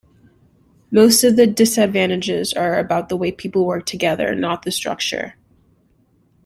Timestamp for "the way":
3.09-3.31